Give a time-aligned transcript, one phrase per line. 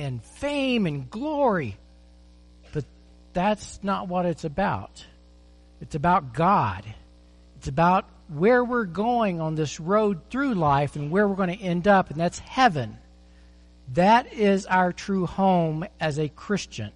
[0.00, 1.76] and fame and glory.
[2.72, 2.84] But
[3.32, 5.04] that's not what it's about.
[5.80, 6.84] It's about God.
[7.56, 11.64] It's about where we're going on this road through life and where we're going to
[11.64, 12.96] end up, and that's heaven.
[13.94, 16.92] That is our true home as a Christian.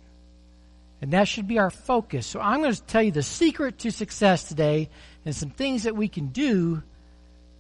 [1.02, 2.26] And that should be our focus.
[2.26, 4.88] So I'm going to tell you the secret to success today
[5.24, 6.82] and some things that we can do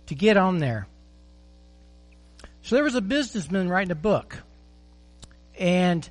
[0.06, 0.86] to get on there.
[2.62, 4.43] So there was a businessman writing a book.
[5.58, 6.08] And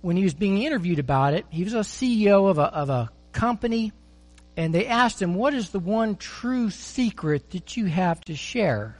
[0.00, 3.10] when he was being interviewed about it, he was a CEO of a, of a
[3.32, 3.92] company.
[4.56, 8.98] And they asked him, What is the one true secret that you have to share?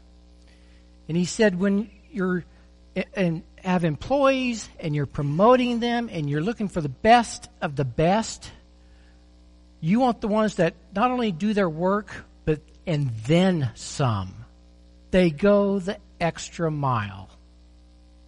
[1.09, 2.45] And he said, When you're
[3.15, 7.84] and have employees and you're promoting them and you're looking for the best of the
[7.84, 8.51] best,
[9.80, 14.34] you want the ones that not only do their work, but and then some.
[15.10, 17.29] They go the extra mile.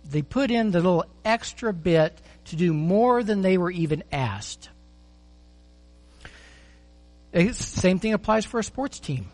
[0.08, 4.68] They put in the little extra bit to do more than they were even asked.
[7.32, 9.28] It's, same thing applies for a sports team.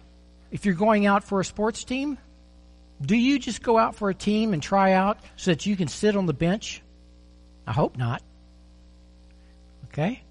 [0.50, 2.19] If you're going out for a sports team,
[3.00, 5.89] do you just go out for a team and try out so that you can
[5.89, 6.83] sit on the bench?
[7.67, 8.23] I hope not.
[9.87, 10.23] Okay?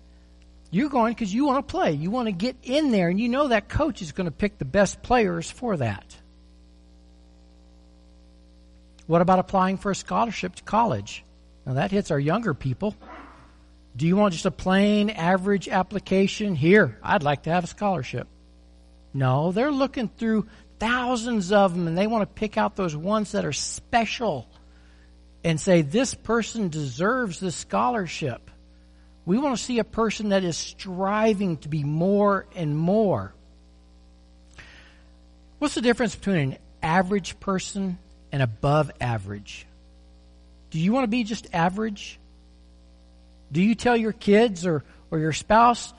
[0.70, 1.92] You're going because you want to play.
[1.92, 4.58] You want to get in there, and you know that coach is going to pick
[4.58, 6.18] the best players for that.
[9.12, 11.26] What about applying for a scholarship to college?
[11.66, 12.96] Now that hits our younger people.
[13.94, 16.56] Do you want just a plain average application?
[16.56, 18.30] Here, I'd like to have a scholarship.
[19.14, 20.48] No, they're looking through
[20.80, 24.48] thousands of them and they want to pick out those ones that are special
[25.44, 28.50] and say, this person deserves this scholarship.
[29.26, 33.36] We want to see a person that is striving to be more and more.
[35.60, 37.98] What's the difference between an average person
[38.32, 39.66] and above average?
[40.70, 42.20] Do you want to be just average?
[43.52, 45.94] Do you tell your kids or, or your spouse,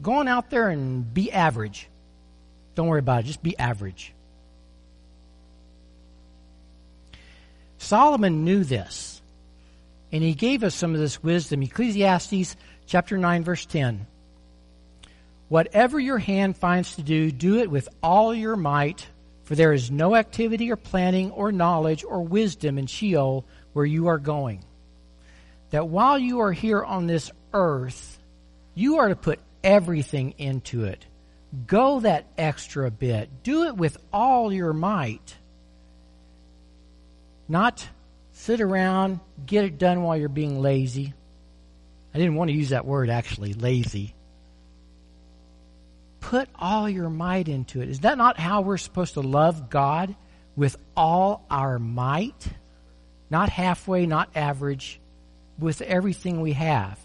[0.00, 1.88] go on out there and be average?
[2.74, 4.12] Don't worry about it, just be average.
[7.78, 9.20] Solomon knew this,
[10.10, 11.62] and he gave us some of this wisdom.
[11.62, 12.56] Ecclesiastes
[12.86, 14.06] chapter 9, verse 10.
[15.48, 19.06] Whatever your hand finds to do, do it with all your might,
[19.44, 24.08] for there is no activity or planning or knowledge or wisdom in Sheol where you
[24.08, 24.64] are going.
[25.70, 28.18] That while you are here on this earth,
[28.74, 31.06] you are to put everything into it.
[31.66, 33.42] Go that extra bit.
[33.42, 35.36] Do it with all your might.
[37.48, 37.86] Not
[38.32, 41.12] sit around, get it done while you're being lazy.
[42.14, 44.13] I didn't want to use that word actually, lazy.
[46.30, 47.88] Put all your might into it.
[47.88, 50.14] Is that not how we're supposed to love God?
[50.56, 52.46] With all our might?
[53.30, 55.00] Not halfway, not average,
[55.58, 56.98] with everything we have.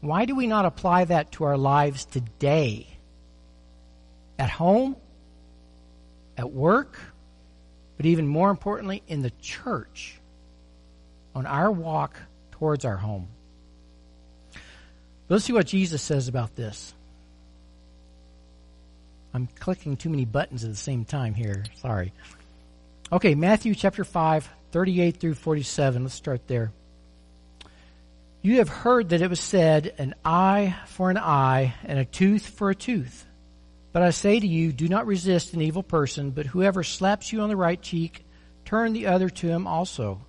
[0.00, 2.86] Why do we not apply that to our lives today?
[4.38, 4.96] At home?
[6.36, 6.98] At work?
[8.00, 10.18] but even more importantly, in the church
[11.34, 12.18] on our walk
[12.52, 13.28] towards our home.
[15.28, 16.94] Let's see what Jesus says about this.
[19.32, 21.64] I'm clicking too many buttons at the same time here.
[21.76, 22.12] Sorry.
[23.12, 26.02] Okay, Matthew chapter 5, 38 through 47.
[26.02, 26.72] Let's start there.
[28.42, 32.46] You have heard that it was said, an eye for an eye and a tooth
[32.46, 33.26] for a tooth.
[33.92, 37.40] But I say to you, do not resist an evil person, but whoever slaps you
[37.40, 38.24] on the right cheek,
[38.64, 40.24] turn the other to him also.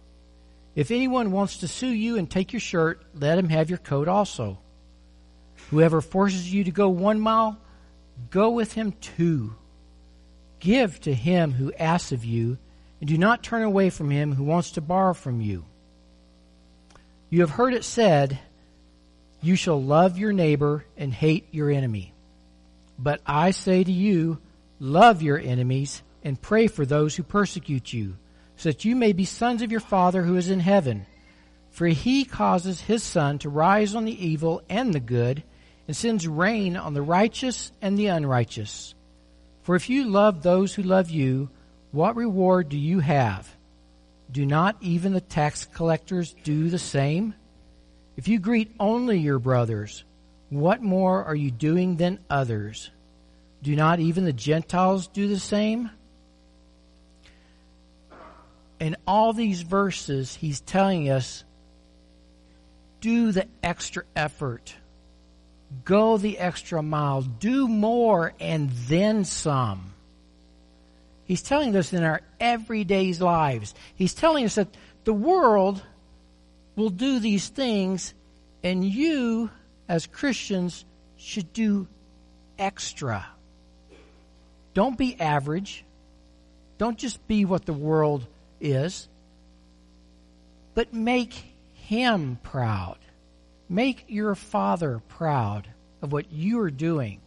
[0.75, 4.07] If anyone wants to sue you and take your shirt, let him have your coat
[4.07, 4.57] also.
[5.69, 7.59] Whoever forces you to go one mile,
[8.29, 9.55] go with him too.
[10.59, 12.57] Give to him who asks of you,
[12.99, 15.65] and do not turn away from him who wants to borrow from you.
[17.29, 18.39] You have heard it said,
[19.41, 22.13] You shall love your neighbor and hate your enemy.
[22.99, 24.39] But I say to you,
[24.79, 28.17] love your enemies and pray for those who persecute you,
[28.57, 31.05] so that you may be sons of your Father who is in heaven.
[31.71, 35.41] For he causes his sun to rise on the evil and the good,
[35.87, 38.95] and sends rain on the righteous and the unrighteous.
[39.63, 41.49] For if you love those who love you,
[41.91, 43.53] what reward do you have?
[44.31, 47.35] Do not even the tax collectors do the same?
[48.15, 50.03] If you greet only your brothers,
[50.49, 52.91] what more are you doing than others?
[53.61, 55.91] Do not even the Gentiles do the same?
[58.79, 61.43] In all these verses, he's telling us
[62.99, 64.73] do the extra effort.
[65.85, 67.21] Go the extra mile.
[67.21, 69.93] Do more and then some.
[71.25, 73.73] He's telling us in our everyday lives.
[73.95, 74.75] He's telling us that
[75.05, 75.81] the world
[76.75, 78.13] will do these things,
[78.63, 79.49] and you,
[79.87, 80.85] as Christians,
[81.17, 81.87] should do
[82.59, 83.25] extra.
[84.73, 85.85] Don't be average.
[86.77, 88.25] Don't just be what the world
[88.59, 89.07] is,
[90.73, 91.33] but make
[91.73, 92.97] him proud.
[93.71, 95.65] Make your father proud
[96.01, 97.21] of what you are doing.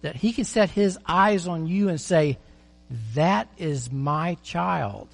[0.00, 2.38] That he can set his eyes on you and say,
[3.14, 5.08] That is my child.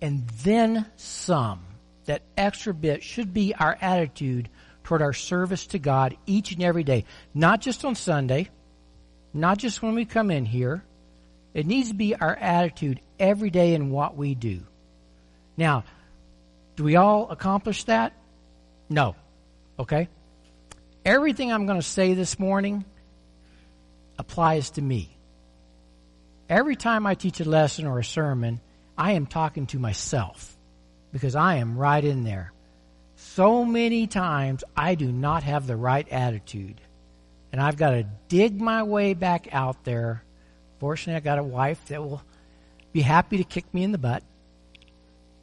[0.00, 1.60] And then some.
[2.06, 4.48] That extra bit should be our attitude
[4.82, 7.04] toward our service to God each and every day.
[7.34, 8.48] Not just on Sunday,
[9.34, 10.85] not just when we come in here.
[11.56, 14.60] It needs to be our attitude every day in what we do.
[15.56, 15.84] Now,
[16.76, 18.12] do we all accomplish that?
[18.90, 19.16] No.
[19.78, 20.08] Okay?
[21.02, 22.84] Everything I'm going to say this morning
[24.18, 25.16] applies to me.
[26.46, 28.60] Every time I teach a lesson or a sermon,
[28.98, 30.54] I am talking to myself
[31.10, 32.52] because I am right in there.
[33.14, 36.82] So many times I do not have the right attitude.
[37.50, 40.22] And I've got to dig my way back out there.
[40.78, 42.22] Fortunately, I got a wife that will
[42.92, 44.22] be happy to kick me in the butt.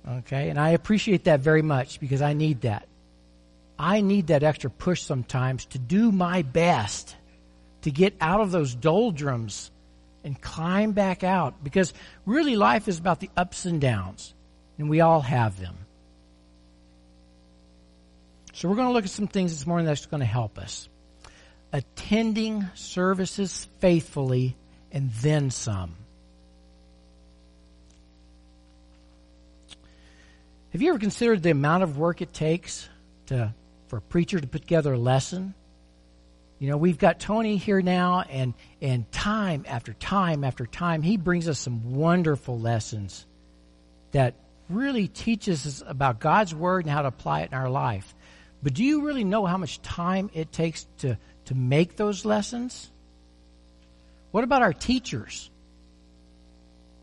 [0.08, 2.88] Okay, and I appreciate that very much because I need that.
[3.80, 7.16] I need that extra push sometimes to do my best
[7.82, 9.72] to get out of those doldrums
[10.24, 11.94] and climb back out because
[12.26, 14.34] really life is about the ups and downs,
[14.78, 15.76] and we all have them.
[18.54, 20.88] So we're going to look at some things this morning that's going to help us.
[21.72, 24.56] Attending services faithfully
[24.94, 25.96] and then some.
[30.72, 32.88] Have you ever considered the amount of work it takes
[33.28, 33.54] to,
[33.88, 35.54] for a preacher to put together a lesson?
[36.60, 41.18] You know, we've got Tony here now, and, and time after time after time, he
[41.18, 43.26] brings us some wonderful lessons
[44.12, 44.36] that
[44.70, 48.16] really teaches us about God's Word and how to apply it in our life.
[48.62, 52.90] But do you really know how much time it takes to, to make those lessons?
[54.34, 55.52] What about our teachers?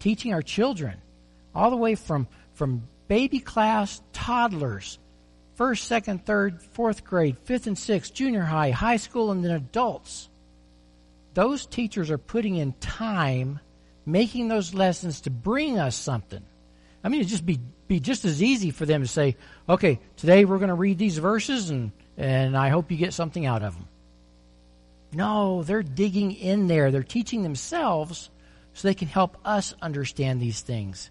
[0.01, 0.97] Teaching our children,
[1.55, 4.99] all the way from, from baby class, toddlers,
[5.55, 10.29] first, second, third, fourth grade, fifth and sixth, junior high, high school, and then adults.
[11.35, 13.61] Those teachers are putting in time
[14.05, 16.43] making those lessons to bring us something.
[17.05, 19.37] I mean, it'd just be, be just as easy for them to say,
[19.69, 23.47] okay, today we're going to read these verses and, and I hope you get something
[23.47, 23.87] out of them.
[25.13, 26.91] No, they're digging in there.
[26.91, 28.31] They're teaching themselves
[28.75, 31.11] so they can help us understand these things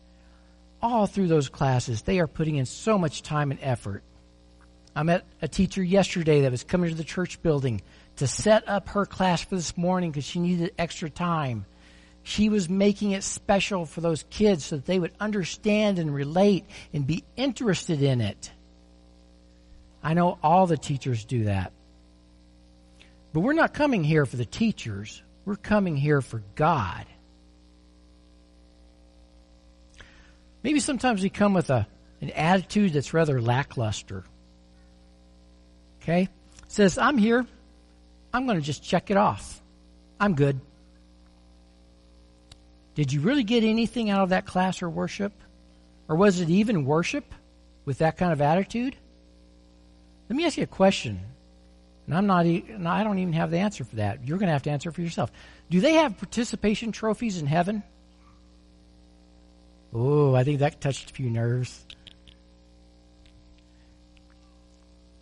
[0.81, 4.03] all through those classes, they are putting in so much time and effort.
[4.95, 7.81] I met a teacher yesterday that was coming to the church building
[8.17, 11.65] to set up her class for this morning because she needed extra time.
[12.23, 16.65] She was making it special for those kids so that they would understand and relate
[16.93, 18.51] and be interested in it.
[20.03, 21.71] I know all the teachers do that.
[23.33, 25.21] But we're not coming here for the teachers.
[25.45, 27.05] We're coming here for God.
[30.63, 31.87] Maybe sometimes we come with a,
[32.21, 34.23] an attitude that's rather lackluster.
[36.01, 36.27] Okay?
[36.67, 37.45] Says, I'm here.
[38.33, 39.61] I'm going to just check it off.
[40.19, 40.59] I'm good.
[42.95, 45.31] Did you really get anything out of that class or worship?
[46.07, 47.23] Or was it even worship
[47.85, 48.95] with that kind of attitude?
[50.27, 51.21] Let me ask you a question.
[52.09, 54.25] And I'm not, I don't even have the answer for that.
[54.27, 55.31] You're going to have to answer for yourself.
[55.69, 57.83] Do they have participation trophies in heaven?
[59.93, 61.85] Oh, I think that touched a few nerves.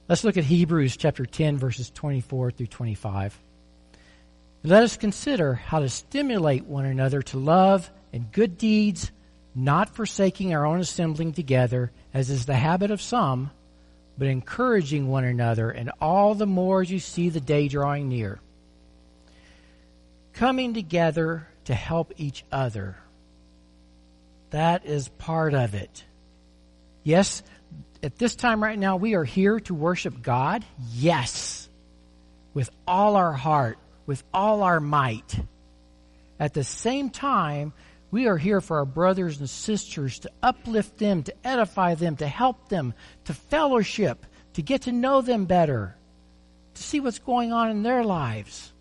[0.08, 3.38] Let's look at Hebrews chapter 10, verses 24 through 25.
[4.64, 9.12] Let us consider how to stimulate one another to love and good deeds,
[9.54, 13.52] not forsaking our own assembling together, as is the habit of some,
[14.18, 18.40] but encouraging one another, and all the more as you see the day drawing near.
[20.34, 22.98] Coming together to help each other
[24.52, 26.04] that is part of it.
[27.04, 27.44] Yes,
[28.04, 30.66] at this time right now, we are here to worship God.
[30.94, 31.70] Yes.
[32.54, 35.40] With all our heart, with all our might.
[36.40, 37.74] At the same time,
[38.12, 42.28] we are here for our brothers and sisters to uplift them, to edify them, to
[42.28, 42.94] help them,
[43.26, 45.96] to fellowship, to get to know them better,
[46.74, 48.72] to see what's going on in their lives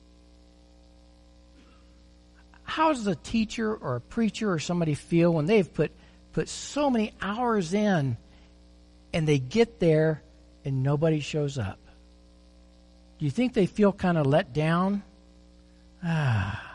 [2.67, 5.93] how does a teacher or a preacher or somebody feel when they've put
[6.33, 8.19] put so many hours in
[9.15, 10.23] and they get there
[10.65, 11.79] and nobody shows up?
[13.19, 15.03] Do you think they feel kind of let down?
[16.05, 16.66] Ah.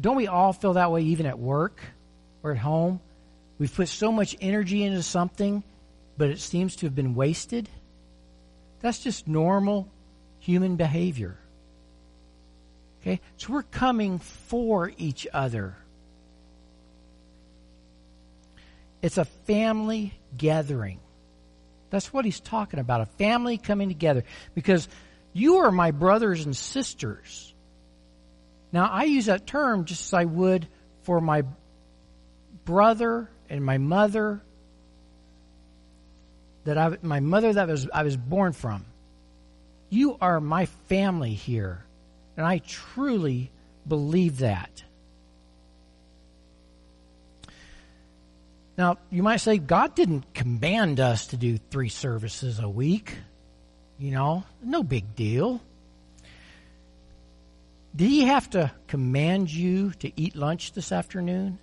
[0.00, 1.80] Don't we all feel that way even at work
[2.42, 3.00] or at home?
[3.58, 5.62] We've put so much energy into something,
[6.16, 7.68] but it seems to have been wasted.
[8.80, 9.88] That's just normal
[10.38, 11.38] human behavior.
[13.00, 13.20] Okay?
[13.36, 15.76] So we're coming for each other.
[19.02, 21.00] It's a family gathering.
[21.90, 24.24] That's what he's talking about a family coming together.
[24.54, 24.88] Because
[25.32, 27.49] you are my brothers and sisters.
[28.72, 30.68] Now, I use that term just as I would
[31.02, 31.42] for my
[32.64, 34.42] brother and my mother
[36.64, 38.84] that I, my mother that was, I was born from.
[39.88, 41.84] You are my family here.
[42.36, 43.50] And I truly
[43.86, 44.84] believe that.
[48.78, 53.14] Now, you might say, God didn't command us to do three services a week.
[53.98, 55.60] You know, no big deal.
[57.94, 61.58] Did he have to command you to eat lunch this afternoon?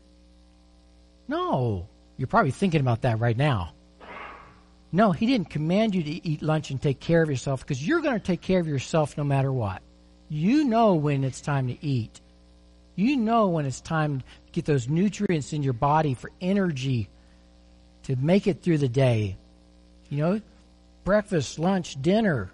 [1.28, 1.88] No.
[2.18, 3.74] You're probably thinking about that right now.
[4.92, 8.02] No, he didn't command you to eat lunch and take care of yourself because you're
[8.02, 9.82] going to take care of yourself no matter what.
[10.30, 12.22] You know when it's time to eat.
[12.96, 17.10] You know when it's time to get those nutrients in your body for energy
[18.04, 19.38] to make it through the day.
[20.10, 20.42] You know,
[21.04, 22.52] breakfast, lunch, dinner.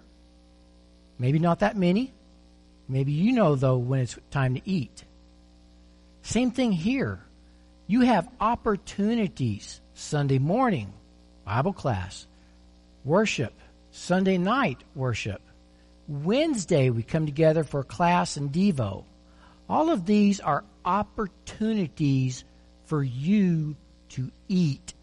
[1.18, 2.12] Maybe not that many.
[2.88, 5.04] Maybe you know, though, when it's time to eat.
[6.22, 7.20] Same thing here.
[7.86, 10.92] You have opportunities Sunday morning,
[11.44, 12.26] Bible class,
[13.04, 13.52] worship,
[13.90, 15.42] Sunday night worship.
[16.08, 19.04] Wednesday, we come together for class and Devo.
[19.68, 22.44] All of these are opportunities
[22.84, 23.76] for you
[24.10, 24.94] to eat,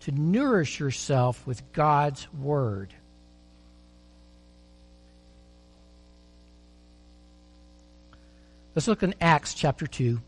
[0.00, 2.94] to nourish yourself with God's Word.
[8.78, 10.20] Let's look in Acts chapter 2,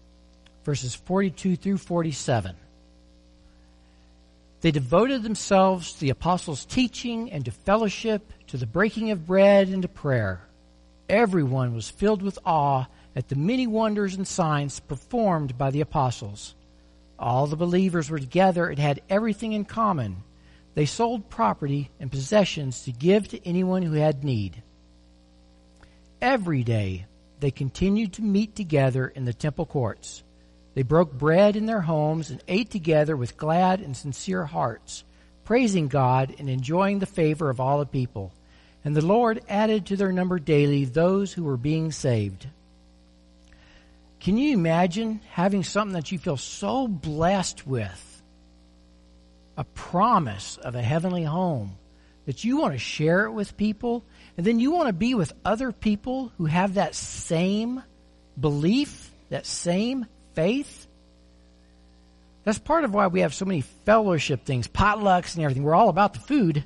[0.65, 2.57] verses 42 through 47.
[4.61, 9.69] They devoted themselves to the apostles' teaching and to fellowship, to the breaking of bread
[9.69, 10.41] and to prayer.
[11.09, 16.57] Everyone was filled with awe at the many wonders and signs performed by the apostles.
[17.21, 20.25] All the believers were together and had everything in common.
[20.75, 24.61] They sold property and possessions to give to anyone who had need.
[26.21, 27.07] Every day
[27.41, 30.23] they continued to meet together in the temple courts.
[30.75, 35.05] They broke bread in their homes and ate together with glad and sincere hearts,
[35.45, 38.33] praising God and enjoying the favor of all the people.
[38.85, 42.47] And the Lord added to their number daily those who were being saved.
[44.21, 48.23] Can you imagine having something that you feel so blessed with?
[49.57, 51.77] A promise of a heavenly home
[52.31, 54.05] that you want to share it with people,
[54.37, 57.83] and then you want to be with other people who have that same
[58.39, 60.87] belief, that same faith.
[62.45, 65.65] That's part of why we have so many fellowship things, potlucks and everything.
[65.65, 66.63] We're all about the food,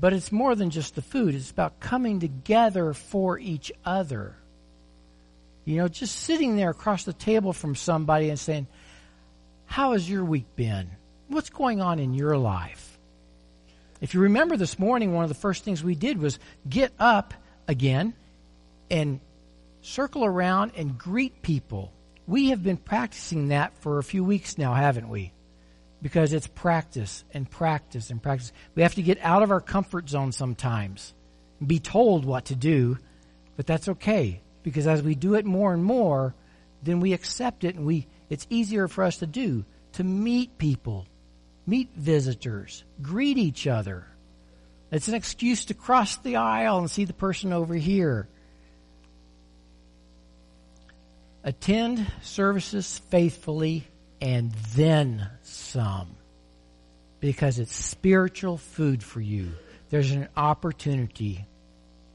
[0.00, 1.34] but it's more than just the food.
[1.34, 4.36] It's about coming together for each other.
[5.66, 8.68] You know, just sitting there across the table from somebody and saying,
[9.66, 10.88] How has your week been?
[11.28, 12.91] What's going on in your life?
[14.02, 17.34] If you remember this morning, one of the first things we did was get up
[17.68, 18.14] again
[18.90, 19.20] and
[19.80, 21.92] circle around and greet people.
[22.26, 25.32] We have been practicing that for a few weeks now, haven't we?
[26.02, 28.52] Because it's practice and practice and practice.
[28.74, 31.14] We have to get out of our comfort zone sometimes,
[31.64, 32.98] be told what to do,
[33.56, 36.34] but that's okay because as we do it more and more,
[36.82, 41.06] then we accept it and we it's easier for us to do to meet people
[41.66, 44.06] meet visitors, greet each other.
[44.90, 48.28] It's an excuse to cross the aisle and see the person over here.
[51.44, 53.86] Attend services faithfully
[54.20, 56.16] and then some.
[57.20, 59.52] Because it's spiritual food for you.
[59.90, 61.46] There's an opportunity.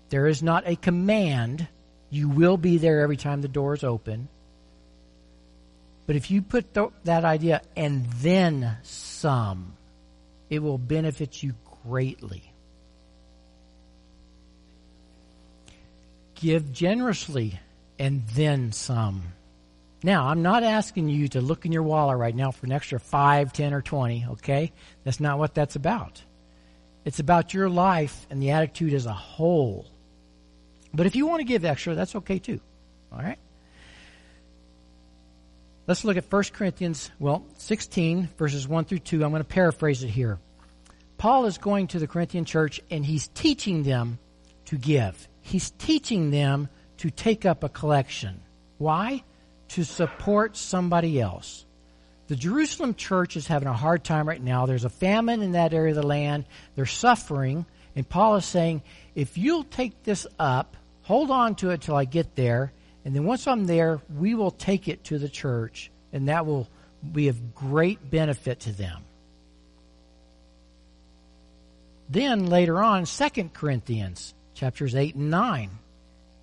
[0.09, 1.67] There is not a command.
[2.09, 4.29] You will be there every time the doors open.
[6.07, 9.73] But if you put th- that idea and then some,
[10.49, 12.51] it will benefit you greatly.
[16.35, 17.59] Give generously
[17.99, 19.33] and then some.
[20.01, 22.99] Now, I'm not asking you to look in your wallet right now for an extra
[22.99, 24.71] 5, 10, or 20, okay?
[25.03, 26.21] That's not what that's about.
[27.03, 29.87] It's about your life and the attitude as a whole.
[30.93, 32.61] But if you want to give extra, that's okay too.
[33.11, 33.39] All right?
[35.87, 39.23] Let's look at 1 Corinthians, well, 16, verses 1 through 2.
[39.23, 40.37] I'm going to paraphrase it here.
[41.17, 44.19] Paul is going to the Corinthian church and he's teaching them
[44.65, 45.27] to give.
[45.41, 46.67] He's teaching them
[46.97, 48.41] to take up a collection.
[48.77, 49.23] Why?
[49.69, 51.65] to support somebody else.
[52.27, 54.65] The Jerusalem church is having a hard time right now.
[54.65, 56.45] There's a famine in that area of the land.
[56.75, 57.65] They're suffering.
[57.95, 58.81] And Paul is saying,
[59.15, 62.73] if you'll take this up, hold on to it till I get there,
[63.07, 66.67] and then once I'm there, we will take it to the church, and that will
[67.09, 69.01] be of great benefit to them.
[72.09, 75.69] Then later on, 2 Corinthians chapters 8 and 9.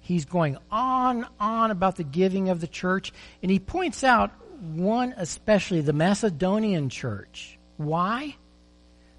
[0.01, 4.31] He's going on, on about the giving of the church, and he points out
[4.63, 7.59] one especially, the Macedonian church.
[7.77, 8.37] Why?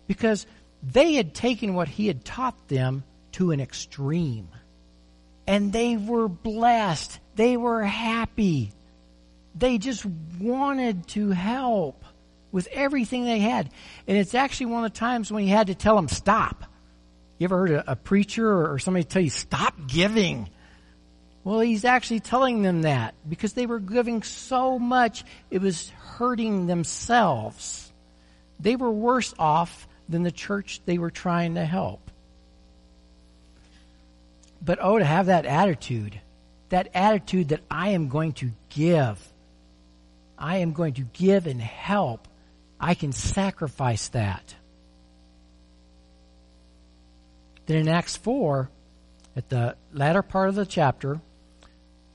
[0.08, 0.48] Because
[0.82, 4.50] they had taken what he had taught them to an extreme.
[5.48, 7.20] And they were blessed.
[7.36, 8.72] They were happy.
[9.56, 10.06] They just
[10.40, 12.04] wanted to help
[12.52, 13.70] with everything they had.
[14.08, 16.64] And it's actually one of the times when he had to tell them, stop.
[17.38, 20.50] You ever heard a, a preacher or somebody tell you, stop giving?
[21.44, 26.66] Well, he's actually telling them that because they were giving so much, it was hurting
[26.66, 27.94] themselves.
[28.60, 32.04] They were worse off than the church they were trying to help.
[34.65, 36.19] But oh, to have that attitude,
[36.69, 39.22] that attitude that I am going to give,
[40.38, 42.27] I am going to give and help,
[42.79, 44.55] I can sacrifice that.
[47.67, 48.69] Then in Acts 4,
[49.36, 51.22] at the latter part of the chapter,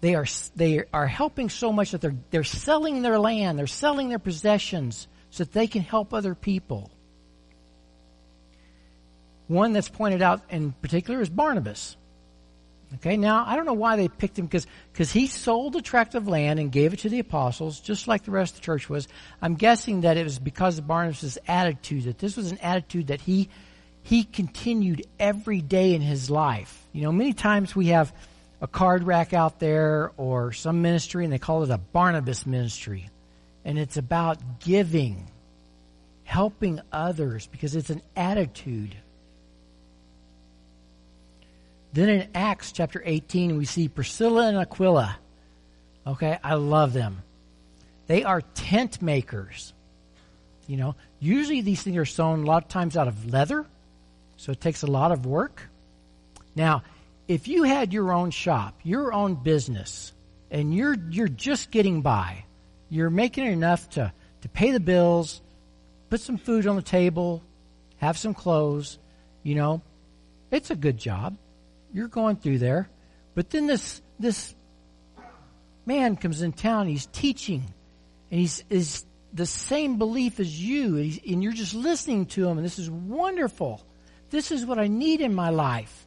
[0.01, 0.27] they are,
[0.57, 5.07] they are helping so much that they're, they're selling their land, they're selling their possessions
[5.31, 6.91] so that they can help other people.
[9.47, 11.97] One that's pointed out in particular is Barnabas.
[12.97, 16.15] Okay, now I don't know why they picked him because because he sold a tract
[16.17, 18.89] of land and gave it to the apostles, just like the rest of the church
[18.89, 19.07] was.
[19.41, 23.21] I'm guessing that it was because of Barnabas' attitude that this was an attitude that
[23.21, 23.49] he
[24.03, 26.87] he continued every day in his life.
[26.93, 28.13] You know, many times we have
[28.61, 33.09] a card rack out there or some ministry and they call it a Barnabas ministry.
[33.65, 35.31] And it's about giving,
[36.25, 38.97] helping others because it's an attitude.
[41.93, 45.17] Then in Acts chapter 18, we see Priscilla and Aquila.
[46.07, 47.23] Okay, I love them.
[48.07, 49.73] They are tent makers.
[50.67, 53.67] You know, usually these things are sewn a lot of times out of leather,
[54.37, 55.69] so it takes a lot of work.
[56.55, 56.83] Now,
[57.27, 60.13] if you had your own shop, your own business,
[60.51, 62.45] and you're you're just getting by,
[62.89, 65.41] you're making enough to to pay the bills,
[66.09, 67.43] put some food on the table,
[67.99, 68.99] have some clothes,
[69.43, 69.83] you know,
[70.51, 71.37] it's a good job.
[71.93, 72.89] You're going through there.
[73.35, 74.55] But then this this
[75.87, 77.65] man comes in town, he's teaching,
[78.31, 82.65] and he's is the same belief as you, and you're just listening to him, and
[82.65, 83.85] this is wonderful.
[84.31, 86.07] This is what I need in my life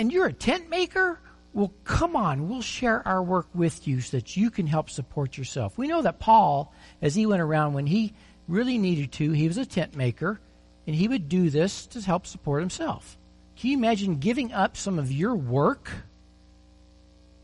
[0.00, 1.20] and you're a tent maker?
[1.52, 5.36] Well, come on, we'll share our work with you so that you can help support
[5.36, 5.76] yourself.
[5.76, 8.14] We know that Paul, as he went around when he
[8.48, 10.40] really needed to, he was a tent maker,
[10.86, 13.18] and he would do this to help support himself.
[13.60, 15.90] Can you imagine giving up some of your work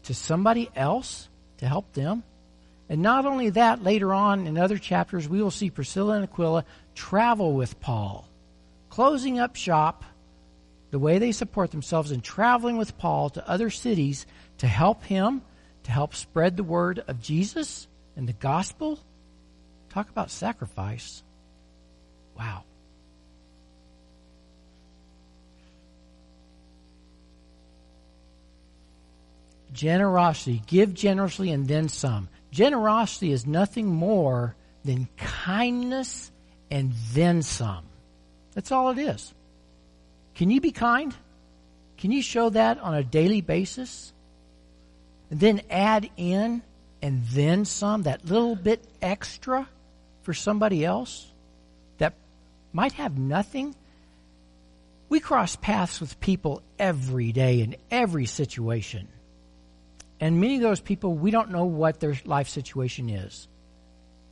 [0.04, 2.22] to somebody else to help them?
[2.88, 6.64] And not only that, later on in other chapters, we will see Priscilla and Aquila
[6.94, 8.26] travel with Paul,
[8.88, 10.04] closing up shop
[10.90, 14.24] the way they support themselves in traveling with Paul to other cities
[14.58, 15.42] to help him,
[15.82, 18.98] to help spread the word of Jesus and the gospel.
[19.90, 21.22] Talk about sacrifice.
[22.38, 22.64] Wow.
[29.76, 30.62] Generosity.
[30.66, 32.28] Give generously and then some.
[32.50, 36.32] Generosity is nothing more than kindness
[36.70, 37.84] and then some.
[38.54, 39.34] That's all it is.
[40.34, 41.14] Can you be kind?
[41.98, 44.12] Can you show that on a daily basis?
[45.30, 46.62] And then add in
[47.02, 49.68] and then some, that little bit extra
[50.22, 51.30] for somebody else
[51.98, 52.14] that
[52.72, 53.74] might have nothing?
[55.10, 59.08] We cross paths with people every day in every situation.
[60.20, 63.48] And many of those people, we don't know what their life situation is.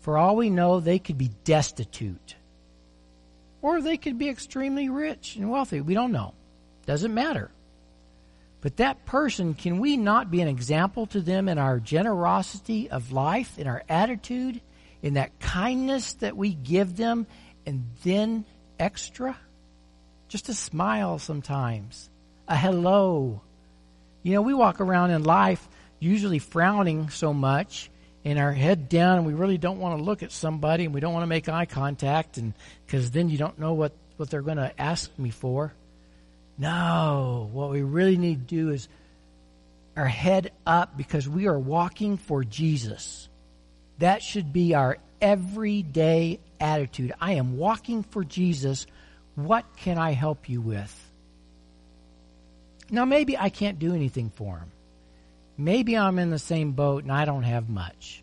[0.01, 2.37] For all we know, they could be destitute.
[3.62, 5.81] Or they could be extremely rich and wealthy.
[5.81, 6.35] We don't know.
[6.87, 7.51] Doesn't matter.
[8.61, 13.12] But that person, can we not be an example to them in our generosity of
[13.12, 14.61] life, in our attitude,
[15.03, 17.27] in that kindness that we give them,
[17.66, 18.47] and then
[18.79, 19.37] extra?
[20.29, 22.09] Just a smile sometimes,
[22.49, 23.42] a hello.
[24.23, 25.68] You know, we walk around in life
[26.05, 27.90] usually frowning so much
[28.25, 31.01] and our head down and we really don't want to look at somebody and we
[31.01, 32.55] don't want to make eye contact and
[32.87, 35.73] because then you don't know what, what they're going to ask me for.
[36.57, 38.88] No, what we really need to do is
[39.97, 43.29] our head up because we are walking for Jesus.
[43.99, 47.12] That should be our everyday attitude.
[47.21, 48.87] I am walking for Jesus.
[49.35, 51.01] What can I help you with?
[52.90, 54.71] Now, maybe I can't do anything for him.
[55.57, 58.23] Maybe I'm in the same boat and I don't have much.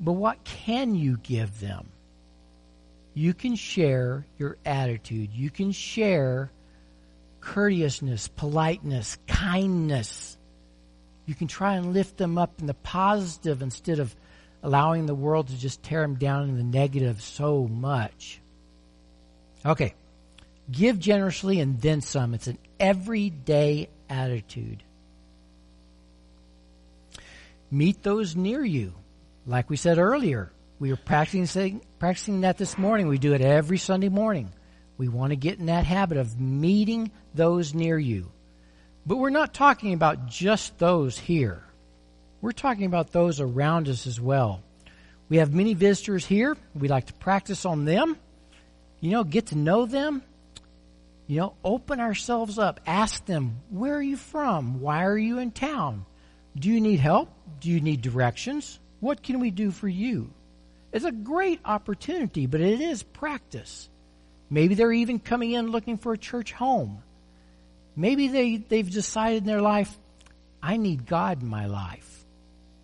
[0.00, 1.88] But what can you give them?
[3.14, 5.30] You can share your attitude.
[5.32, 6.50] You can share
[7.40, 10.38] courteousness, politeness, kindness.
[11.26, 14.14] You can try and lift them up in the positive instead of
[14.62, 18.40] allowing the world to just tear them down in the negative so much.
[19.64, 19.94] Okay.
[20.70, 22.34] Give generously and then some.
[22.34, 24.82] It's an everyday attitude.
[27.70, 28.94] Meet those near you.
[29.46, 33.08] Like we said earlier, we were practicing, practicing that this morning.
[33.08, 34.50] We do it every Sunday morning.
[34.96, 38.30] We want to get in that habit of meeting those near you.
[39.06, 41.62] But we're not talking about just those here.
[42.40, 44.62] We're talking about those around us as well.
[45.28, 46.56] We have many visitors here.
[46.74, 48.16] We like to practice on them.
[49.00, 50.22] You know, get to know them.
[51.26, 52.80] You know, open ourselves up.
[52.86, 54.80] Ask them, where are you from?
[54.80, 56.06] Why are you in town?
[56.56, 57.30] Do you need help?
[57.60, 58.78] Do you need directions?
[59.00, 60.30] What can we do for you?
[60.92, 63.88] It's a great opportunity, but it is practice.
[64.50, 67.02] Maybe they're even coming in looking for a church home.
[67.94, 69.96] Maybe they, they've decided in their life,
[70.62, 72.24] I need God in my life.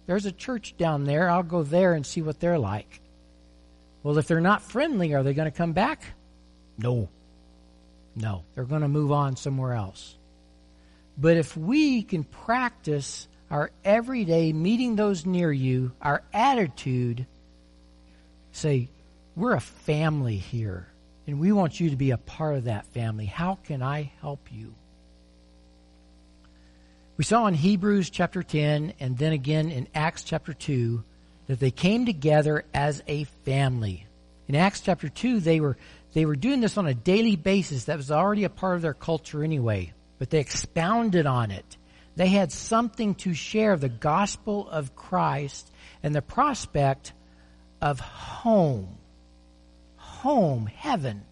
[0.07, 1.31] There's a church down there.
[1.31, 3.01] I'll go there and see what they're like.
[4.03, 6.03] Well, if they're not friendly, are they going to come back?
[6.77, 7.09] No.
[8.15, 8.45] No.
[8.55, 10.15] They're going to move on somewhere else.
[11.17, 17.27] But if we can practice our everyday meeting those near you, our attitude,
[18.53, 18.89] say,
[19.37, 20.89] we're a family here,
[21.27, 23.27] and we want you to be a part of that family.
[23.27, 24.75] How can I help you?
[27.17, 31.05] We saw in Hebrews chapter 10 and then again in Acts chapter 2
[31.47, 34.07] that they came together as a family.
[34.49, 35.77] In Acts chapter 2, they were,
[36.13, 37.85] they were doing this on a daily basis.
[37.85, 41.77] That was already a part of their culture anyway, but they expounded on it.
[42.17, 45.71] They had something to share the gospel of Christ
[46.03, 47.13] and the prospect
[47.81, 48.99] of home.
[49.97, 51.23] Home, heaven.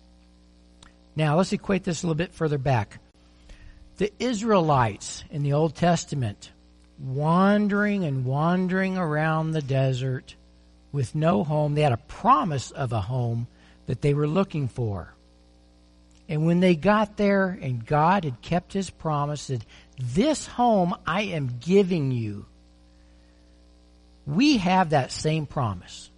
[1.15, 2.99] Now, let's equate this a little bit further back
[3.99, 6.51] the Israelites in the Old Testament
[6.99, 10.35] wandering and wandering around the desert
[10.93, 11.75] with no home.
[11.75, 13.47] They had a promise of a home
[13.87, 15.15] that they were looking for.
[16.29, 19.65] And when they got there and God had kept his promise, said,
[19.99, 22.47] This home I am giving you.
[24.27, 26.11] We have that same promise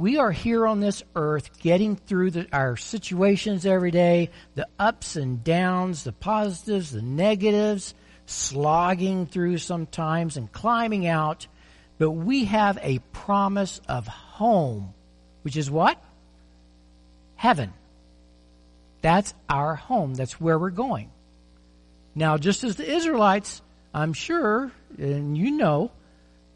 [0.00, 5.14] we are here on this earth getting through the, our situations every day, the ups
[5.16, 7.94] and downs, the positives, the negatives,
[8.24, 11.46] slogging through sometimes and climbing out.
[11.98, 14.94] But we have a promise of home,
[15.42, 16.02] which is what?
[17.36, 17.74] Heaven.
[19.02, 20.14] That's our home.
[20.14, 21.10] That's where we're going.
[22.14, 23.62] Now, just as the Israelites,
[23.94, 25.92] I'm sure, and you know,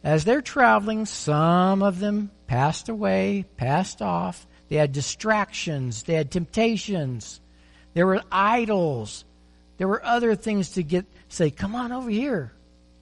[0.02, 4.46] as they're traveling, some of them passed away, passed off.
[4.68, 6.02] They had distractions.
[6.02, 7.40] They had temptations.
[7.94, 9.24] There were idols.
[9.78, 12.52] There were other things to get, say, come on over here.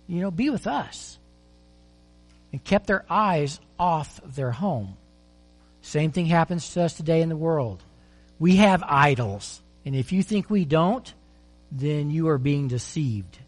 [0.07, 1.19] You know, be with us.
[2.53, 4.97] And kept their eyes off their home.
[5.81, 7.83] Same thing happens to us today in the world.
[8.39, 9.63] We have idols.
[9.85, 11.13] And if you think we don't,
[11.73, 13.39] then you are being deceived.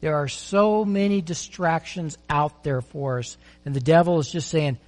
[0.00, 3.36] There are so many distractions out there for us.
[3.64, 4.78] And the devil is just saying,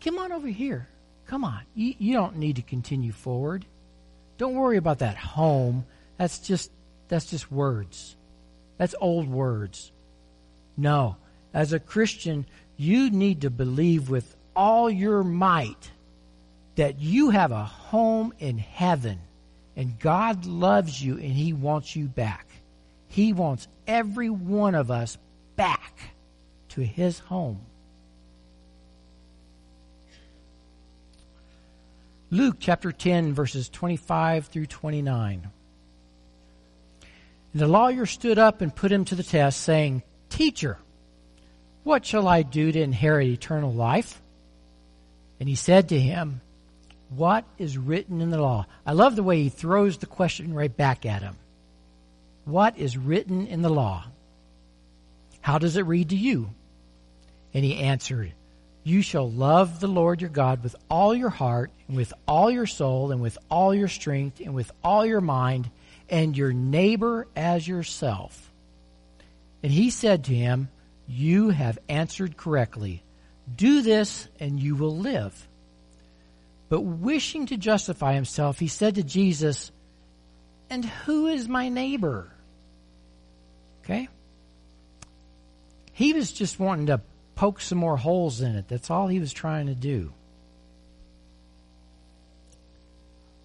[0.00, 0.88] come on over here.
[1.26, 1.60] Come on.
[1.74, 3.66] You, you don't need to continue forward.
[4.38, 5.84] Don't worry about that home.
[6.16, 6.70] That's just,
[7.08, 8.16] that's just words.
[8.78, 9.90] That's old words.
[10.76, 11.16] No.
[11.52, 15.90] As a Christian, you need to believe with all your might
[16.76, 19.18] that you have a home in heaven
[19.76, 22.46] and God loves you and He wants you back.
[23.08, 25.18] He wants every one of us
[25.56, 25.98] back
[26.70, 27.60] to his home.
[32.30, 35.48] Luke chapter 10, verses 25 through 29.
[37.52, 40.76] And the lawyer stood up and put him to the test, saying, Teacher,
[41.84, 44.20] what shall I do to inherit eternal life?
[45.38, 46.40] And he said to him,
[47.10, 48.66] What is written in the law?
[48.84, 51.36] I love the way he throws the question right back at him.
[52.44, 54.04] What is written in the law?
[55.40, 56.50] How does it read to you?
[57.54, 58.32] And he answered,
[58.82, 62.66] You shall love the Lord your God with all your heart, and with all your
[62.66, 65.70] soul, and with all your strength, and with all your mind,
[66.08, 68.50] and your neighbor as yourself.
[69.62, 70.68] And he said to him,
[71.06, 73.02] You have answered correctly.
[73.54, 75.46] Do this and you will live.
[76.68, 79.70] But wishing to justify himself, he said to Jesus,
[80.68, 82.32] And who is my neighbor?
[83.84, 84.08] Okay?
[85.92, 87.00] He was just wanting to
[87.36, 88.66] poke some more holes in it.
[88.68, 90.12] That's all he was trying to do.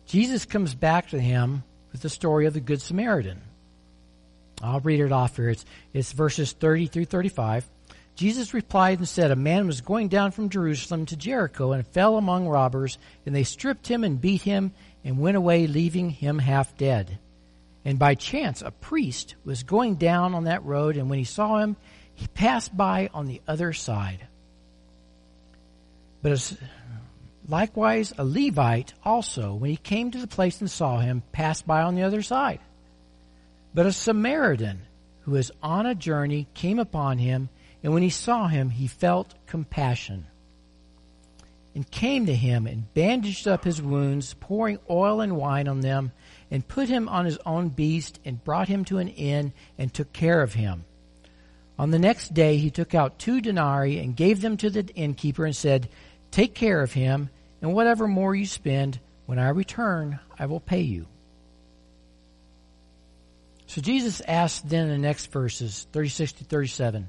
[0.07, 3.41] Jesus comes back to him with the story of the Good Samaritan.
[4.61, 5.49] I'll read it off here.
[5.49, 7.65] It's, it's verses 30 through 35.
[8.21, 12.17] Jesus replied and said, A man was going down from Jerusalem to Jericho and fell
[12.17, 16.77] among robbers, and they stripped him and beat him and went away, leaving him half
[16.77, 17.17] dead.
[17.83, 21.57] And by chance, a priest was going down on that road, and when he saw
[21.57, 21.77] him,
[22.13, 24.27] he passed by on the other side.
[26.21, 26.53] But
[27.49, 31.81] likewise, a Levite also, when he came to the place and saw him, passed by
[31.81, 32.59] on the other side.
[33.73, 34.83] But a Samaritan,
[35.21, 37.49] who was on a journey, came upon him,
[37.83, 40.27] and when he saw him, he felt compassion
[41.73, 46.11] and came to him and bandaged up his wounds, pouring oil and wine on them,
[46.49, 50.11] and put him on his own beast and brought him to an inn and took
[50.11, 50.83] care of him.
[51.79, 55.45] On the next day he took out two denarii and gave them to the innkeeper
[55.45, 55.89] and said,
[56.29, 57.29] Take care of him,
[57.61, 61.07] and whatever more you spend, when I return, I will pay you.
[63.67, 67.07] So Jesus asked then in the next verses, 36 to 37,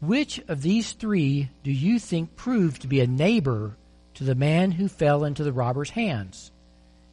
[0.00, 3.76] Which of these three do you think proved to be a neighbor
[4.14, 6.50] to the man who fell into the robber's hands?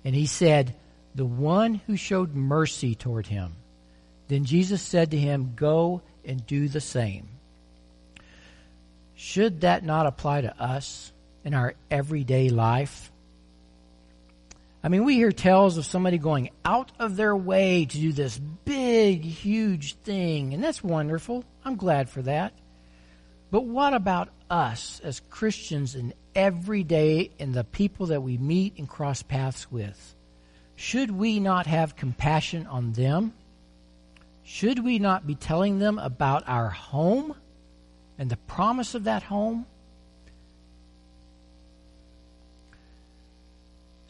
[0.04, 0.76] And he said,
[1.16, 3.54] The one who showed mercy toward him.
[4.28, 7.30] Then Jesus said to him, Go and do the same.
[9.16, 11.14] Should that not apply to us
[11.46, 13.12] in our everyday life?
[14.84, 18.38] I mean, we hear tales of somebody going out of their way to do this
[18.38, 21.46] big, huge thing, and that's wonderful.
[21.64, 22.54] I'm glad for that.
[23.54, 28.80] But what about us as Christians in every day and the people that we meet
[28.80, 30.16] and cross paths with?
[30.76, 33.32] Should we not have compassion on them?
[34.44, 37.36] Should we not be telling them about our home
[38.18, 39.68] and the promise of that home?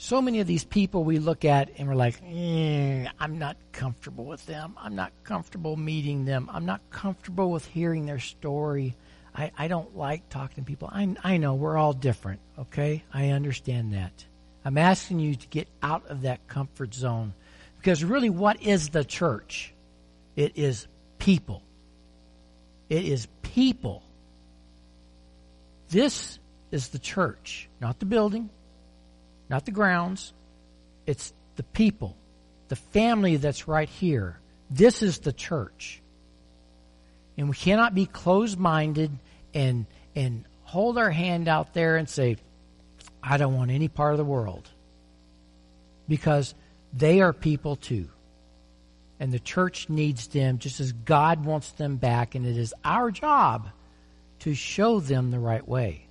[0.04, 4.26] so many of these people we look at and we're like, eh, I'm not comfortable
[4.26, 4.76] with them.
[4.78, 6.50] I'm not comfortable meeting them.
[6.52, 8.96] I'm not comfortable with hearing their story.
[9.36, 10.89] I, I don't like talking to people.
[10.91, 13.04] I, I know we're all different, okay?
[13.13, 14.26] I understand that.
[14.65, 17.34] I'm asking you to get out of that comfort zone
[17.78, 19.74] because really, what is the church?
[20.36, 21.63] It is people.
[22.89, 24.04] It is people.
[25.89, 26.39] This
[26.72, 28.50] is the church, not the building,
[29.50, 30.34] not the grounds.
[31.06, 32.15] It's the people,
[32.67, 34.39] the family that's right here.
[34.69, 36.03] This is the church.
[37.38, 39.12] And we cannot be closed minded
[39.54, 42.38] and, and hold our hand out there and say,
[43.22, 44.69] I don't want any part of the world.
[46.08, 46.54] Because
[46.93, 48.10] they are people too.
[49.19, 52.36] And the church needs them just as God wants them back.
[52.36, 53.69] And it is our job
[54.39, 56.08] to show them the right way.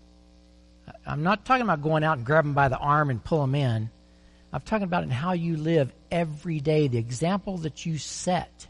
[1.06, 3.54] I'm not talking about going out and grab them by the arm and pull them
[3.54, 3.90] in.
[4.52, 8.66] I'm talking about in how you live every day, the example that you set.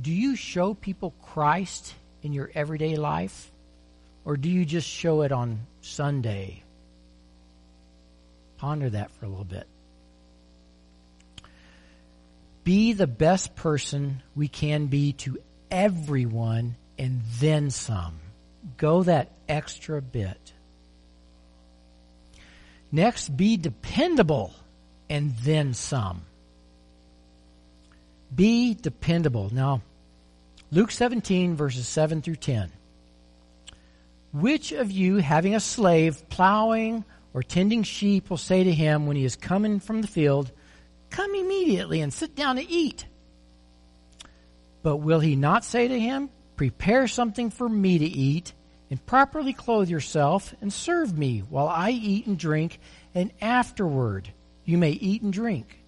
[0.00, 3.50] Do you show people Christ in your everyday life?
[4.24, 6.62] Or do you just show it on Sunday?
[8.58, 9.66] Ponder that for a little bit.
[12.64, 15.38] Be the best person we can be to
[15.70, 18.18] everyone and then some.
[18.76, 20.52] Go that extra bit.
[22.90, 24.52] Next, be dependable
[25.08, 26.22] and then some.
[28.34, 29.52] Be dependable.
[29.52, 29.82] Now,
[30.70, 32.72] Luke 17, verses 7 through 10.
[34.32, 39.16] Which of you, having a slave plowing or tending sheep, will say to him when
[39.16, 40.50] he is coming from the field,
[41.10, 43.06] Come immediately and sit down to eat?
[44.82, 48.52] But will he not say to him, Prepare something for me to eat,
[48.90, 52.80] and properly clothe yourself and serve me while I eat and drink,
[53.14, 54.32] and afterward
[54.64, 55.80] you may eat and drink.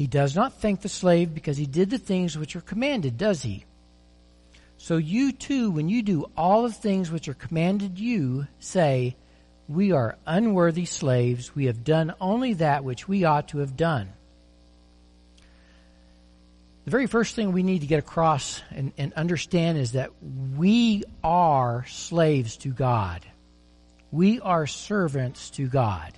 [0.00, 3.42] He does not thank the slave because he did the things which are commanded, does
[3.42, 3.66] he?
[4.78, 9.14] So you too, when you do all the things which are commanded you, say,
[9.68, 11.54] We are unworthy slaves.
[11.54, 14.08] We have done only that which we ought to have done.
[16.86, 20.12] The very first thing we need to get across and, and understand is that
[20.56, 23.20] we are slaves to God.
[24.10, 26.14] We are servants to God.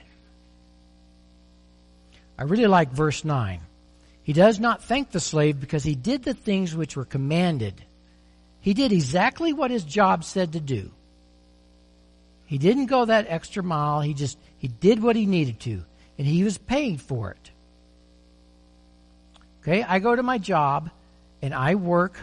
[2.39, 3.61] I really like verse 9.
[4.23, 7.83] He does not thank the slave because he did the things which were commanded.
[8.61, 10.93] He did exactly what his job said to do.
[12.47, 14.01] He didn't go that extra mile.
[14.01, 15.85] He just, he did what he needed to.
[16.19, 17.51] And he was paid for it.
[19.63, 20.91] Okay, I go to my job
[21.41, 22.19] and I work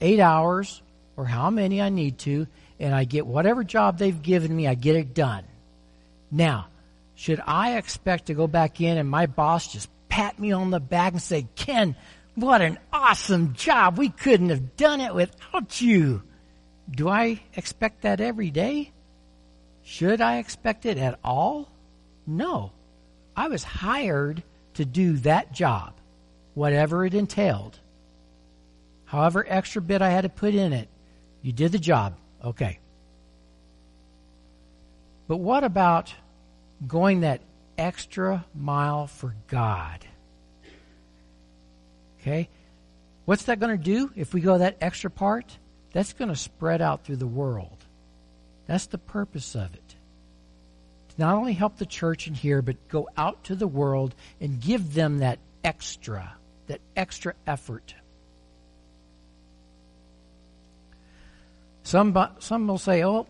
[0.00, 0.80] eight hours
[1.16, 2.46] or how many I need to,
[2.78, 5.44] and I get whatever job they've given me, I get it done.
[6.30, 6.68] Now,
[7.14, 10.80] should I expect to go back in and my boss just pat me on the
[10.80, 11.94] back and say, Ken,
[12.36, 13.98] what an awesome job.
[13.98, 16.22] We couldn't have done it without you.
[16.90, 18.92] Do I expect that every day?
[19.82, 21.70] Should I expect it at all?
[22.26, 22.72] No.
[23.36, 24.42] I was hired
[24.74, 25.92] to do that job,
[26.54, 27.78] whatever it entailed.
[29.04, 30.88] However extra bit I had to put in it,
[31.42, 32.16] you did the job.
[32.42, 32.78] Okay.
[35.28, 36.14] But what about
[36.86, 37.42] going that
[37.78, 40.04] extra mile for God?
[42.20, 42.48] Okay?
[43.24, 45.58] What's that going to do if we go that extra part?
[45.92, 47.84] That's going to spread out through the world.
[48.66, 49.94] That's the purpose of it.
[51.10, 54.60] To not only help the church in here, but go out to the world and
[54.60, 56.34] give them that extra,
[56.66, 57.94] that extra effort.
[61.84, 63.28] Some, some will say, oh,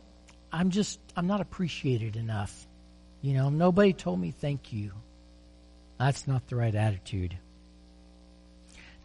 [0.51, 2.66] I'm just, I'm not appreciated enough.
[3.23, 4.93] You know, nobody told me thank you.
[5.99, 7.37] That's not the right attitude.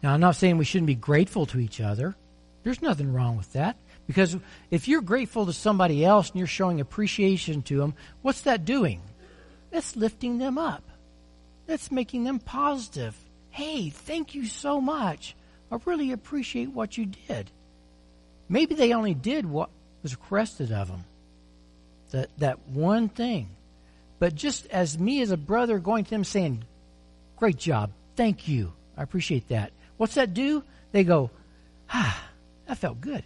[0.02, 2.14] Now, I'm not saying we shouldn't be grateful to each other.
[2.64, 3.76] There's nothing wrong with that.
[4.06, 4.36] Because
[4.70, 9.00] if you're grateful to somebody else and you're showing appreciation to them, what's that doing?
[9.70, 10.82] That's lifting them up.
[11.66, 13.16] That's making them positive.
[13.50, 15.36] Hey, thank you so much.
[15.70, 17.50] I really appreciate what you did.
[18.48, 19.70] Maybe they only did what
[20.02, 21.04] was requested of them.
[22.10, 23.48] That, that one thing.
[24.22, 26.62] But just as me as a brother going to them saying,
[27.38, 27.90] Great job.
[28.14, 28.72] Thank you.
[28.96, 29.72] I appreciate that.
[29.96, 30.62] What's that do?
[30.92, 31.30] They go,
[31.92, 32.22] ah,
[32.68, 33.24] that felt good.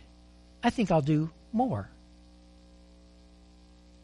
[0.64, 1.90] I think I'll do more.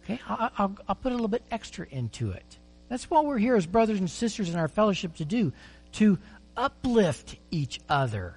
[0.04, 2.58] Okay, I'll, I'll, I'll, put a little bit extra into it.
[2.90, 5.54] That's what we're here as brothers and sisters in our fellowship to do,
[5.92, 6.18] to
[6.58, 8.34] uplift each other.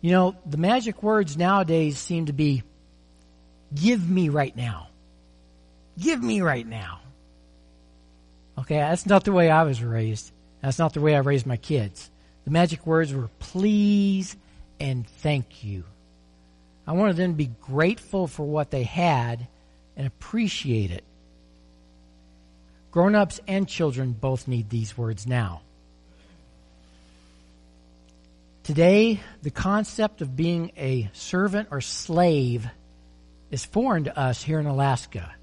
[0.00, 2.62] You know, the magic words nowadays seem to be,
[3.74, 4.88] give me right now.
[5.98, 7.00] Give me right now.
[8.58, 10.32] Okay, that's not the way I was raised.
[10.60, 12.10] That's not the way I raised my kids.
[12.44, 14.36] The magic words were please
[14.78, 15.84] and thank you.
[16.86, 19.46] I wanted them to be grateful for what they had
[19.96, 21.04] and appreciate it.
[22.90, 25.62] Grown ups and children both need these words now.
[28.64, 32.68] Today, the concept of being a servant or slave
[33.50, 35.34] is foreign to us here in Alaska.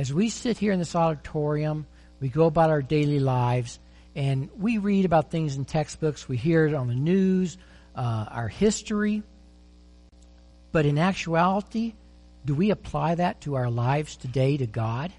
[0.00, 1.86] As we sit here in this auditorium,
[2.20, 3.78] we go about our daily lives,
[4.16, 7.58] and we read about things in textbooks, we hear it on the news,
[7.94, 9.22] uh, our history.
[10.72, 11.92] But in actuality,
[12.46, 15.12] do we apply that to our lives today to God?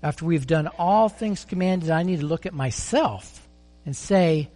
[0.00, 3.48] After we've done all things commanded, I need to look at myself
[3.84, 4.50] and say,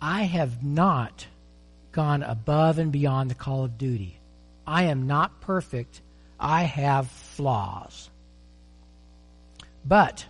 [0.00, 1.26] I have not
[1.90, 4.20] gone above and beyond the call of duty.
[4.64, 6.00] I am not perfect.
[6.38, 8.10] I have flaws.
[9.84, 10.26] But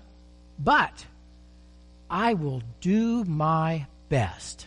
[0.58, 1.06] but
[2.08, 4.66] I will do my best,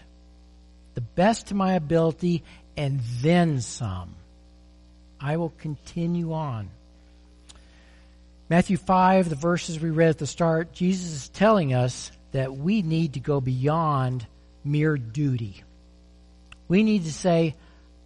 [0.96, 2.44] the best to my ability,
[2.76, 4.16] and then some.
[5.20, 6.70] I will continue on.
[8.50, 12.82] Matthew 5, the verses we read at the start, Jesus is telling us that we
[12.82, 14.26] need to go beyond
[14.64, 15.64] mere duty.
[16.68, 17.56] We need to say,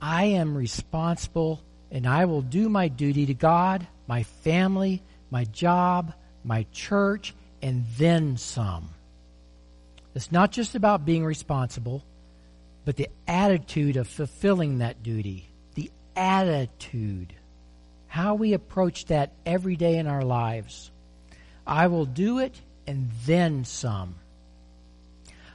[0.02, 6.13] I am responsible and I will do my duty to God, my family, my job,
[6.43, 8.89] my church, and then some.
[10.15, 12.04] It's not just about being responsible,
[12.86, 15.49] but the attitude of fulfilling that duty.
[15.75, 17.34] The attitude.
[18.08, 20.91] How we approach that every day in our lives.
[21.65, 24.15] I will do it and then some.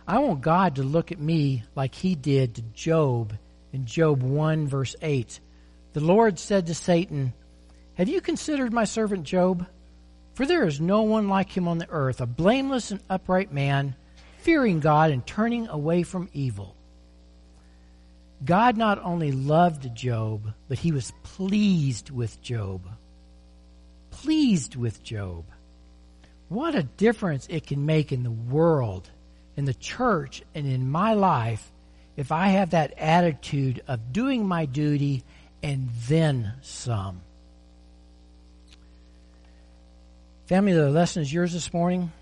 [0.07, 3.35] I want God to look at me like he did to Job
[3.73, 5.41] in Job 1 verse 8.
[5.97, 7.33] The Lord said to Satan,
[7.95, 9.67] Have you considered my servant Job?
[10.35, 13.97] For there is no one like him on the earth, a blameless and upright man,
[14.37, 16.77] fearing God and turning away from evil.
[18.45, 22.83] God not only loved Job, but he was pleased with Job.
[24.11, 25.47] Pleased with Job.
[26.51, 29.09] What a difference it can make in the world,
[29.57, 31.73] in the church, and in my life
[32.17, 35.23] if I have that attitude of doing my duty
[35.67, 37.21] and then some.
[40.47, 42.13] Family, the lesson is yours this morning.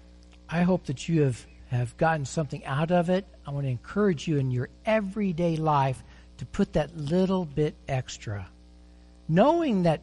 [0.49, 4.27] I hope that you have have gotten something out of it, I want to encourage
[4.29, 6.03] you in your everyday life
[6.39, 8.49] to put that little bit extra.
[9.29, 10.01] Knowing that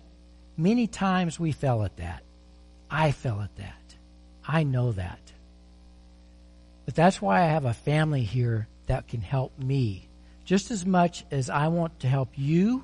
[0.58, 2.24] many times we fell at that.
[2.90, 3.96] I fell at that.
[4.46, 5.32] I know that.
[6.86, 10.10] But that's why I have a family here that can help me.
[10.44, 12.84] Just as much as I want to help you,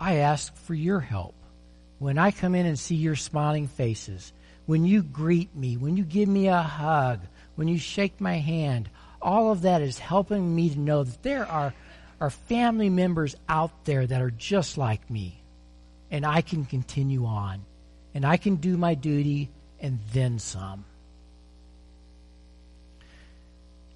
[0.00, 1.34] I ask for your help.
[1.98, 4.32] When I come in and see your smiling faces,
[4.66, 7.20] when you greet me, when you give me a hug,
[7.56, 8.88] when you shake my hand,
[9.20, 11.74] all of that is helping me to know that there are,
[12.20, 15.42] are family members out there that are just like me.
[16.10, 17.64] And I can continue on.
[18.14, 20.84] And I can do my duty and then some.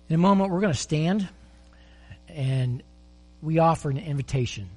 [0.09, 1.29] In a moment, we're going to stand
[2.29, 2.83] and
[3.41, 4.69] we offer an invitation.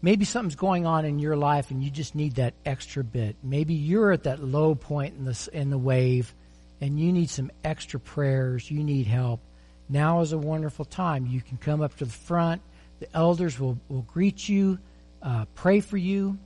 [0.00, 3.36] Maybe something's going on in your life and you just need that extra bit.
[3.42, 6.34] Maybe you're at that low point in the, in the wave
[6.80, 8.70] and you need some extra prayers.
[8.70, 9.40] You need help.
[9.88, 11.26] Now is a wonderful time.
[11.26, 12.62] You can come up to the front.
[13.00, 14.78] The elders will, will greet you,
[15.22, 16.38] uh, pray for you.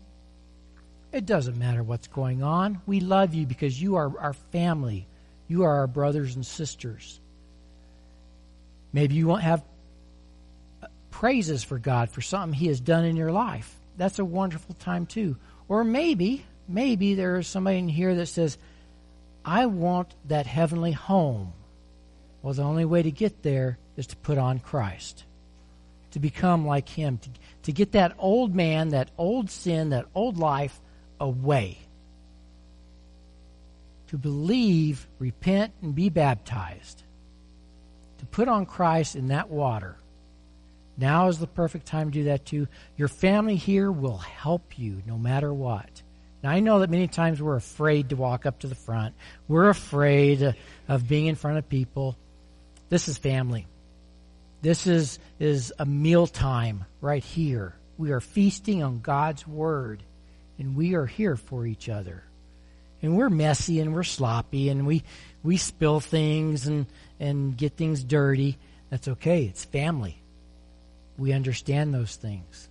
[1.12, 2.80] It doesn't matter what's going on.
[2.86, 5.06] We love you because you are our family.
[5.46, 7.20] You are our brothers and sisters.
[8.94, 9.62] Maybe you won't have
[11.12, 13.78] praises for God for something He has done in your life.
[13.96, 15.36] That's a wonderful time too.
[15.68, 18.58] Or maybe, maybe there is somebody in here that says,
[19.44, 21.52] I want that heavenly home.
[22.42, 25.24] Well, the only way to get there is to put on Christ,
[26.10, 27.30] to become like Him, to,
[27.64, 30.80] to get that old man, that old sin, that old life
[31.20, 31.78] away.
[34.08, 37.04] To believe, repent, and be baptized
[38.22, 39.96] to put on Christ in that water.
[40.96, 42.68] Now is the perfect time to do that too.
[42.96, 46.02] Your family here will help you no matter what.
[46.42, 49.14] Now I know that many times we're afraid to walk up to the front.
[49.48, 50.54] We're afraid
[50.88, 52.16] of being in front of people.
[52.88, 53.66] This is family.
[54.60, 57.74] This is, is a meal time right here.
[57.96, 60.02] We are feasting on God's Word
[60.58, 62.22] and we are here for each other.
[63.00, 65.02] And we're messy and we're sloppy and we,
[65.42, 66.86] we spill things and,
[67.18, 68.58] and get things dirty.
[68.90, 69.44] That's okay.
[69.44, 70.21] It's family.
[71.22, 72.68] We understand those things.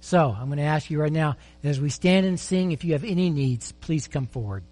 [0.00, 2.92] So I'm going to ask you right now, as we stand and sing, if you
[2.92, 4.62] have any needs, please come forward.